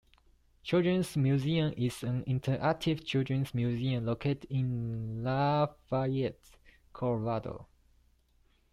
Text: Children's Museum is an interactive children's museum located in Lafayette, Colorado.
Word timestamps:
Children's 0.63 1.15
Museum 1.15 1.75
is 1.77 2.01
an 2.01 2.23
interactive 2.25 3.05
children's 3.05 3.53
museum 3.53 4.03
located 4.07 4.47
in 4.49 5.23
Lafayette, 5.23 6.57
Colorado. 6.91 7.67